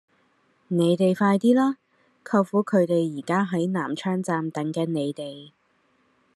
[0.67, 1.77] 你哋快啲啦!
[2.25, 5.51] 舅父佢哋而家喺南昌站等緊你哋